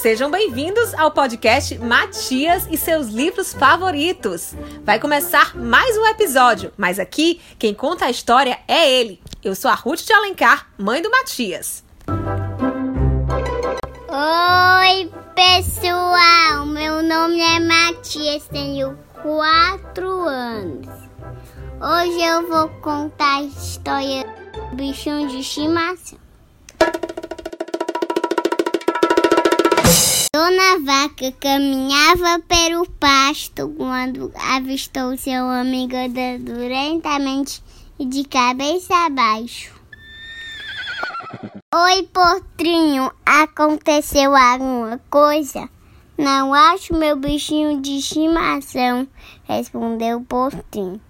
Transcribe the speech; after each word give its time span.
Sejam 0.00 0.30
bem-vindos 0.30 0.94
ao 0.94 1.10
podcast 1.10 1.76
Matias 1.78 2.66
e 2.70 2.78
seus 2.78 3.08
livros 3.08 3.52
favoritos. 3.52 4.54
Vai 4.82 4.98
começar 4.98 5.54
mais 5.54 5.94
um 5.98 6.06
episódio, 6.06 6.72
mas 6.74 6.98
aqui 6.98 7.38
quem 7.58 7.74
conta 7.74 8.06
a 8.06 8.10
história 8.10 8.58
é 8.66 8.90
ele. 8.90 9.20
Eu 9.44 9.54
sou 9.54 9.70
a 9.70 9.74
Ruth 9.74 10.00
de 10.00 10.12
Alencar, 10.14 10.70
mãe 10.78 11.02
do 11.02 11.10
Matias. 11.10 11.84
Oi, 14.08 15.10
pessoal! 15.34 16.64
Meu 16.64 17.02
nome 17.02 17.38
é 17.38 17.60
Matias, 17.60 18.48
tenho 18.50 18.98
quatro 19.22 20.22
anos. 20.22 20.88
Hoje 21.78 22.22
eu 22.22 22.48
vou 22.48 22.70
contar 22.80 23.40
a 23.40 23.42
história 23.42 24.24
do 24.70 24.76
bichinho 24.76 25.28
de 25.28 25.40
estimação. 25.40 26.29
Dona 30.32 30.78
Vaca 30.78 31.32
caminhava 31.40 32.40
pelo 32.46 32.88
pasto 33.00 33.68
quando 33.76 34.32
avistou 34.36 35.16
seu 35.16 35.44
amigo 35.44 35.96
andando 35.96 36.52
lentamente 36.56 37.60
e 37.98 38.06
de 38.06 38.22
cabeça 38.22 38.94
abaixo. 39.06 39.74
Oi, 41.74 42.08
Portrinho, 42.12 43.10
aconteceu 43.26 44.36
alguma 44.36 45.00
coisa? 45.10 45.68
Não 46.16 46.54
acho 46.54 46.94
meu 46.94 47.16
bichinho 47.16 47.80
de 47.80 47.98
estimação, 47.98 49.08
respondeu 49.48 50.18
o 50.18 50.24
Portrinho. 50.24 51.00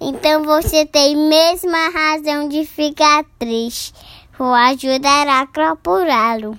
Então 0.00 0.42
você 0.42 0.84
tem 0.84 1.16
mesma 1.16 1.90
razão 1.90 2.48
de 2.48 2.66
ficar 2.66 3.24
triste. 3.38 3.94
Vou 4.36 4.52
ajudar 4.52 5.28
a 5.28 5.46
procurá-lo. 5.46 6.58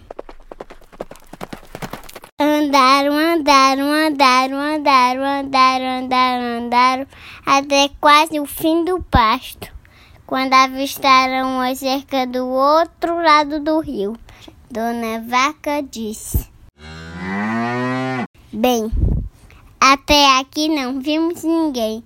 Andaram, 2.65 3.13
andaram, 3.13 3.91
andaram, 3.91 4.57
andaram, 4.57 5.23
andaram, 5.23 5.85
andaram, 5.85 6.65
andaram, 6.65 7.07
até 7.45 7.91
quase 8.01 8.39
o 8.39 8.47
fim 8.47 8.83
do 8.83 9.03
pasto, 9.03 9.71
quando 10.25 10.53
avistaram 10.53 11.61
a 11.61 11.75
cerca 11.75 12.25
do 12.25 12.47
outro 12.47 13.21
lado 13.21 13.59
do 13.59 13.79
rio. 13.81 14.17
Dona 14.71 15.21
Vaca 15.29 15.83
disse: 15.83 16.49
Bem, 18.51 18.91
até 19.79 20.39
aqui 20.39 20.67
não 20.67 20.99
vimos 20.99 21.43
ninguém. 21.43 22.03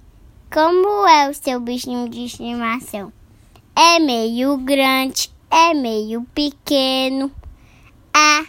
Como 0.51 1.07
é 1.07 1.29
o 1.29 1.33
seu 1.33 1.61
bichinho 1.61 2.09
de 2.09 2.25
estimação? 2.25 3.13
É 3.73 3.97
meio 3.97 4.57
grande, 4.57 5.31
é 5.49 5.73
meio 5.73 6.27
pequeno. 6.35 7.31
Ah, 8.13 8.43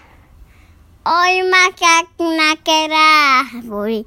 Olha 1.02 1.46
o 1.46 1.50
macaco 1.50 2.24
naquela 2.36 3.40
árvore. 3.40 4.06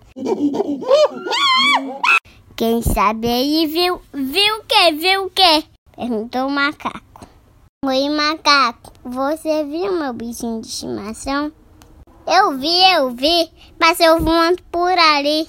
Quem 2.55 2.83
sabe 2.83 3.27
aí 3.27 3.65
viu, 3.65 3.99
viu 4.13 4.57
o 4.57 4.63
que, 4.63 4.91
viu 4.91 5.25
o 5.25 5.29
que? 5.31 5.65
Perguntou 5.95 6.45
o 6.47 6.51
macaco. 6.51 7.27
Oi, 7.83 8.09
macaco, 8.09 8.93
você 9.03 9.63
viu 9.63 9.91
meu 9.91 10.13
bichinho 10.13 10.61
de 10.61 10.67
estimação? 10.67 11.51
Eu 12.27 12.59
vi, 12.59 12.93
eu 12.93 13.09
vi, 13.09 13.49
passou 13.79 14.19
voando 14.19 14.61
por 14.71 14.95
ali. 14.95 15.47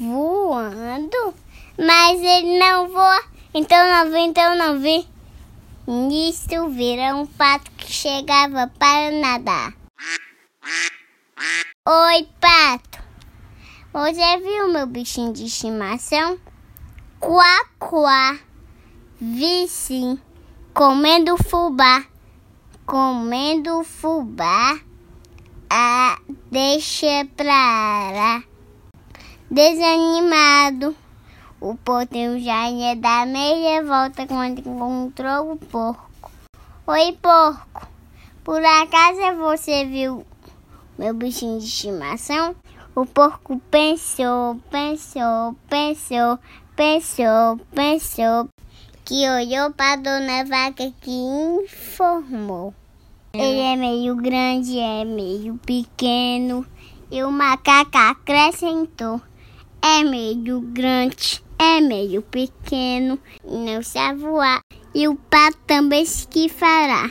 Voando? 0.00 1.34
Mas 1.78 2.22
ele 2.22 2.58
não 2.58 2.88
voa, 2.88 3.22
então 3.52 3.86
não 3.86 4.10
vi, 4.10 4.20
então 4.20 4.56
não 4.56 4.80
vi. 4.80 5.06
Nisso 5.86 6.70
vira 6.70 7.14
um 7.14 7.26
pato 7.26 7.70
que 7.72 7.92
chegava 7.92 8.72
para 8.78 9.10
nadar. 9.10 9.74
Oi, 11.86 12.28
pato. 12.40 12.98
Você 13.92 14.38
viu 14.38 14.68
meu 14.68 14.86
bichinho 14.86 15.32
de 15.32 15.44
estimação? 15.44 16.38
Quá, 17.20 17.66
quá. 17.78 18.38
Vi 19.20 19.68
sim. 19.68 20.18
Comendo 20.72 21.36
fubá. 21.36 22.04
Comendo 22.86 23.84
fubá. 23.84 24.80
Ah, 25.68 26.18
deixa 26.50 27.26
pra 27.36 27.52
lá. 28.12 28.42
Desanimado. 29.50 30.96
O 31.60 31.76
potinho 31.76 32.40
já 32.40 32.70
ia 32.70 32.96
dar 32.96 33.26
meia 33.26 33.84
volta 33.84 34.26
quando 34.26 34.60
encontrou 34.60 35.52
o 35.52 35.56
porco. 35.56 36.30
Oi, 36.86 37.18
porco. 37.20 37.88
Por 38.42 38.64
acaso 38.64 39.36
você 39.38 39.84
viu 39.84 40.26
meu 40.98 41.14
bichinho 41.14 41.58
de 41.58 41.66
estimação? 41.66 42.54
O 42.94 43.04
porco 43.04 43.60
pensou, 43.70 44.60
pensou, 44.70 45.56
pensou, 45.68 46.38
pensou, 46.76 47.60
pensou, 47.74 48.48
que 49.04 49.28
olhou 49.28 49.72
para 49.72 49.96
Dona 49.96 50.44
Vaca 50.44 50.92
que 51.00 51.10
informou. 51.10 52.72
Ele 53.32 53.58
é 53.58 53.74
meio 53.74 54.14
grande, 54.14 54.78
é 54.78 55.04
meio 55.04 55.58
pequeno. 55.66 56.64
E 57.10 57.22
o 57.24 57.32
macaco 57.32 57.98
acrescentou: 57.98 59.20
é 59.82 60.04
meio 60.04 60.60
grande, 60.60 61.42
é 61.58 61.80
meio 61.80 62.22
pequeno, 62.22 63.18
e 63.44 63.56
não 63.56 63.82
sabe 63.82 64.20
voar. 64.20 64.60
E 64.94 65.08
o 65.08 65.16
pato 65.16 65.58
também 65.66 66.06
se 66.06 66.28
que 66.28 66.48
fará. 66.48 67.10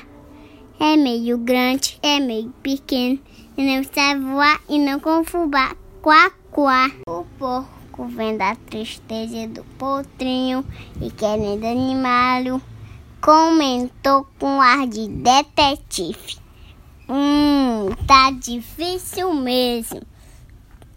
É 0.80 0.96
meio 0.96 1.38
grande, 1.38 2.00
é 2.02 2.20
meio 2.20 2.50
pequeno, 2.64 3.20
e 3.58 3.64
não 3.64 3.84
sabe 3.84 4.22
voar 4.22 4.60
e 4.68 4.80
não 4.80 5.00
com 5.00 5.24
fubá. 5.24 5.76
Quá, 6.02 6.32
quá. 6.52 6.92
O 7.08 7.24
porco 7.38 8.06
vendo 8.06 8.42
a 8.42 8.56
tristeza 8.56 9.48
do 9.48 9.64
potrinho 9.78 10.66
e 11.02 11.12
querendo 11.12 11.66
animá-lo, 11.66 12.62
comentou 13.22 14.26
com 14.40 14.60
ar 14.60 14.88
de 14.88 15.08
detetive. 15.08 16.38
Hum, 17.08 17.90
tá 18.08 18.32
difícil 18.32 19.34
mesmo. 19.34 20.02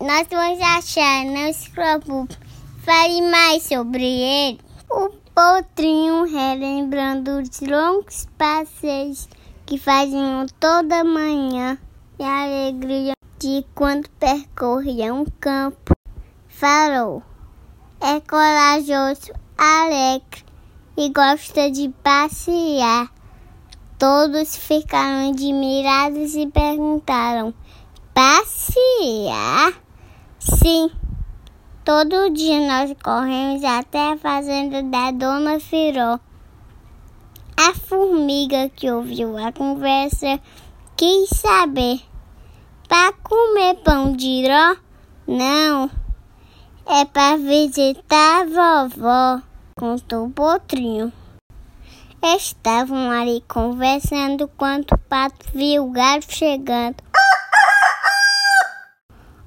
Nós 0.00 0.26
vamos 0.30 0.60
achar, 0.60 1.24
não 1.24 1.52
se 1.52 1.70
preocupe. 1.70 2.36
Fale 2.84 3.22
mais 3.22 3.62
sobre 3.64 4.04
ele. 4.04 4.60
O 4.90 5.10
potrinho, 5.34 6.24
relembrando 6.24 7.40
os 7.40 7.60
longos 7.60 8.26
passeios 8.38 9.28
que 9.66 9.78
faziam 9.78 10.46
toda 10.60 11.02
manhã 11.02 11.76
e 12.18 12.22
a 12.22 12.44
alegria 12.44 13.12
de 13.38 13.64
quando 13.74 14.08
percorria 14.18 15.12
um 15.12 15.24
campo, 15.38 15.94
falou: 16.48 17.22
É 18.00 18.20
corajoso, 18.20 19.32
alegre 19.56 20.44
e 20.96 21.10
gosta 21.10 21.70
de 21.70 21.92
passear. 22.02 23.12
Todos 23.98 24.56
ficaram 24.56 25.30
admirados 25.30 26.34
e 26.34 26.46
perguntaram: 26.46 27.52
Passear? 28.14 29.74
Sim. 30.38 30.90
Todo 31.84 32.30
dia 32.30 32.66
nós 32.66 32.96
corremos 33.02 33.62
até 33.62 34.12
a 34.12 34.18
fazenda 34.18 34.82
da 34.82 35.10
Dona 35.12 35.60
Firó. 35.60 36.18
A 37.56 37.74
formiga 37.74 38.68
que 38.68 38.90
ouviu 38.90 39.38
a 39.38 39.52
conversa 39.52 40.40
quis 40.96 41.28
saber: 41.28 42.00
Para 42.88 43.12
comer 43.12 43.74
pão 43.84 44.16
de 44.16 44.26
iró? 44.26 44.76
Não, 45.26 45.90
é 46.86 47.04
para 47.04 47.36
visitar 47.36 48.42
a 48.42 48.88
vovó, 48.88 49.42
contou 49.78 50.26
o 50.26 50.30
potrinho. 50.30 51.12
Estavam 52.22 53.10
ali 53.10 53.44
conversando 53.46 54.48
quando 54.56 54.92
o 54.92 54.98
pato 54.98 55.46
viu 55.54 55.84
o 55.84 55.90
galo 55.90 56.22
chegando. 56.26 56.96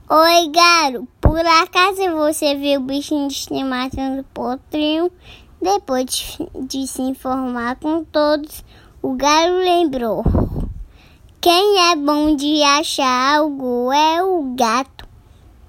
Oi, 0.09 0.50
galo, 0.50 1.07
por 1.19 1.45
acaso 1.45 2.15
você 2.15 2.56
viu 2.56 2.79
o 2.79 2.83
bichinho 2.83 3.27
de 3.27 3.33
estimação 3.33 4.18
do 4.18 4.24
potrinho? 4.24 5.12
Depois 5.62 6.06
de, 6.06 6.68
de 6.68 6.88
se 6.88 7.01
informar 7.01 7.75
com 7.77 8.03
todos, 8.03 8.63
o 9.01 9.15
galo 9.15 9.57
lembrou. 9.57 10.24
Quem 11.41 11.89
é 11.89 11.95
bom 11.95 12.36
de 12.36 12.62
achar 12.63 13.38
algo 13.38 13.94
é 13.94 14.21
o 14.21 14.56
gato. 14.57 15.07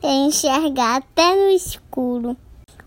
Enxergar 0.03 0.97
até 0.97 1.37
no 1.37 1.49
escuro. 1.51 2.37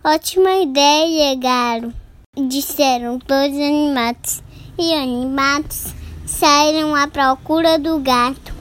Ótima 0.03 0.51
ideia, 0.57 1.33
galo, 1.35 1.94
disseram 2.35 3.19
todos 3.19 3.57
animados. 3.57 4.44
E 4.77 4.94
animados 4.95 5.94
saíram 6.25 6.94
à 6.94 7.07
procura 7.07 7.80
do 7.80 8.00
gato. 8.00 8.53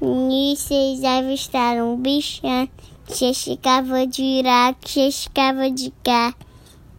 Nisso 0.00 0.72
eles 0.72 1.04
avistaram 1.04 1.92
o 1.92 1.98
bichão 1.98 2.66
que 3.06 3.26
esticava 3.26 4.06
de 4.06 4.40
lá, 4.42 4.72
que 4.80 5.08
esticava 5.08 5.70
de 5.70 5.92
cá. 6.02 6.32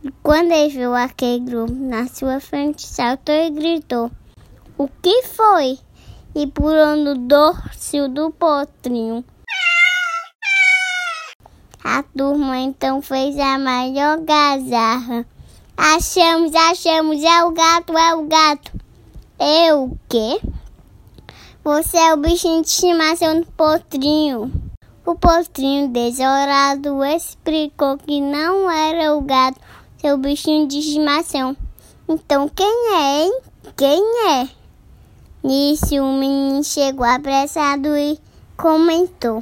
E 0.03 0.11
quando 0.21 0.51
ele 0.51 0.69
viu 0.69 0.93
aquele 0.93 1.39
grupo 1.39 1.73
na 1.73 2.07
sua 2.07 2.39
frente, 2.39 2.85
saltou 2.85 3.33
e 3.33 3.49
gritou: 3.49 4.11
O 4.77 4.87
que 5.01 5.23
foi? 5.23 5.79
E 6.35 6.47
pulando 6.47 7.15
dorso 7.15 8.07
do 8.09 8.31
potrinho. 8.31 9.23
A 11.83 12.03
turma 12.03 12.57
então 12.59 13.01
fez 13.01 13.37
a 13.39 13.57
maior 13.57 14.19
gazarra. 14.19 15.25
Achamos, 15.75 16.53
achamos, 16.53 17.23
é 17.23 17.43
o 17.43 17.51
gato, 17.51 17.97
é 17.97 18.15
o 18.15 18.23
gato. 18.27 18.71
Eu 19.39 19.83
o 19.85 19.99
quê? 20.09 20.41
Você 21.63 21.97
é 21.97 22.13
o 22.13 22.17
bichinho 22.17 22.61
de 22.61 22.67
estimação 22.67 23.39
do 23.39 23.47
potrinho. 23.47 24.51
O 25.05 25.15
potrinho 25.15 25.87
desolado 25.87 27.03
explicou 27.05 27.97
que 27.97 28.21
não 28.21 28.69
era 28.69 29.15
o 29.15 29.21
gato, 29.21 29.59
seu 29.97 30.17
bichinho 30.17 30.67
de 30.67 30.79
estimação. 30.79 31.55
Então 32.07 32.49
quem 32.49 32.95
é, 32.95 33.23
hein? 33.23 33.39
Quem 33.75 34.03
é? 34.29 34.58
Nisso 35.41 35.95
o 35.95 36.13
menino 36.13 36.63
chegou 36.63 37.05
apressado 37.05 37.95
e 37.97 38.19
comentou. 38.57 39.37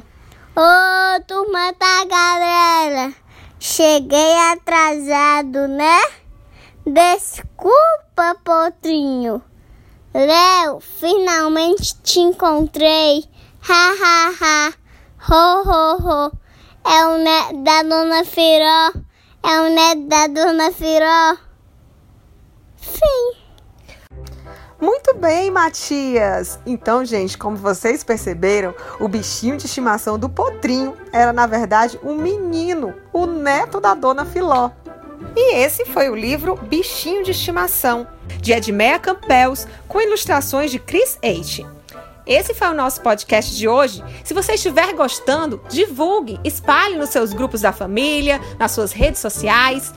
Ô, 0.56 0.60
oh, 0.60 1.22
turma 1.26 1.72
da 1.72 2.04
galera, 2.04 3.14
cheguei 3.58 4.36
atrasado, 4.52 5.66
né? 5.66 6.00
Desculpa, 6.86 8.36
potrinho. 8.44 9.42
Léo, 10.14 10.80
finalmente 10.80 11.94
te 12.02 12.20
encontrei. 12.20 13.24
Ha, 13.68 13.92
ha, 14.00 14.32
ha. 14.40 14.72
Ho, 15.28 15.62
ho, 15.62 15.96
ho. 15.96 16.32
É 16.84 17.06
o 17.06 17.18
neto 17.18 17.62
da 17.64 17.82
Dona 17.82 18.24
Firó. 18.24 18.92
É 19.42 19.60
o 19.60 19.70
neto 19.70 20.08
da 20.08 20.26
Dona 20.28 20.72
Firó. 20.72 21.38
Fim. 22.76 23.47
Muito 24.80 25.12
bem, 25.14 25.50
Matias! 25.50 26.60
Então, 26.64 27.04
gente, 27.04 27.36
como 27.36 27.56
vocês 27.56 28.04
perceberam, 28.04 28.72
o 29.00 29.08
bichinho 29.08 29.56
de 29.56 29.66
estimação 29.66 30.16
do 30.16 30.28
Potrinho 30.28 30.96
era, 31.12 31.32
na 31.32 31.48
verdade, 31.48 31.98
um 32.04 32.14
menino, 32.14 32.94
o 33.12 33.26
neto 33.26 33.80
da 33.80 33.92
Dona 33.94 34.24
Filó. 34.24 34.70
E 35.34 35.56
esse 35.56 35.84
foi 35.84 36.08
o 36.08 36.14
livro 36.14 36.54
Bichinho 36.56 37.24
de 37.24 37.32
Estimação, 37.32 38.06
de 38.40 38.52
Edmeia 38.52 39.00
Campels, 39.00 39.66
com 39.88 40.00
ilustrações 40.00 40.70
de 40.70 40.78
Chris 40.78 41.18
H. 41.24 41.77
Esse 42.28 42.52
foi 42.52 42.68
o 42.68 42.74
nosso 42.74 43.00
podcast 43.00 43.56
de 43.56 43.66
hoje. 43.66 44.04
Se 44.22 44.34
você 44.34 44.52
estiver 44.52 44.92
gostando, 44.92 45.62
divulgue, 45.70 46.38
espalhe 46.44 46.94
nos 46.94 47.08
seus 47.08 47.32
grupos 47.32 47.62
da 47.62 47.72
família, 47.72 48.38
nas 48.58 48.72
suas 48.72 48.92
redes 48.92 49.18
sociais. 49.18 49.94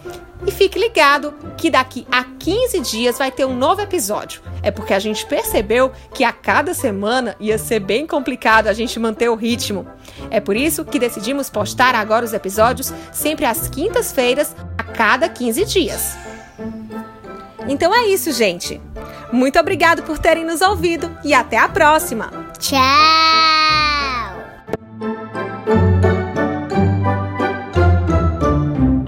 E 0.48 0.50
fique 0.50 0.80
ligado 0.80 1.33
que 1.57 1.69
daqui 1.69 2.07
a 2.10 2.24
15 2.24 2.80
dias 2.80 3.18
vai 3.18 3.31
ter 3.31 3.44
um 3.44 3.54
novo 3.54 3.81
episódio. 3.81 4.42
É 4.63 4.72
porque 4.72 4.94
a 4.94 5.00
gente 5.00 5.25
percebeu 5.25 5.92
que 6.13 6.24
a 6.24 6.31
cada 6.31 6.74
semana 6.74 7.36
ia 7.38 7.57
ser 7.57 7.81
bem 7.81 8.07
complicado 8.07 8.68
a 8.68 8.74
gente 8.74 8.98
manter 8.98 9.30
o 9.30 9.36
ritmo. 9.36 9.86
É 10.30 10.39
por 10.39 10.56
isso 10.56 10.86
que 10.86 10.98
decidimos 10.98 11.50
postar 11.50 11.95
agora 11.95 12.24
os 12.24 12.31
episódios 12.31 12.94
sempre 13.12 13.44
às 13.44 13.68
quintas-feiras, 13.68 14.56
a 14.78 14.83
cada 14.83 15.28
15 15.28 15.66
dias. 15.66 16.16
Então 17.68 17.94
é 17.94 18.07
isso, 18.07 18.31
gente. 18.31 18.81
Muito 19.31 19.60
obrigado 19.60 20.04
por 20.04 20.19
terem 20.19 20.45
nos 20.45 20.62
ouvido 20.62 21.10
e 21.24 21.33
até 21.33 21.57
a 21.57 21.69
próxima. 21.69 22.31
Tchau! 22.60 23.31